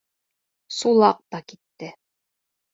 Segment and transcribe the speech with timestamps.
[0.77, 1.93] Сулаҡ та китте.